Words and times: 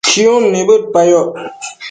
chiun 0.09 0.43
nibëdpayoc 0.51 1.29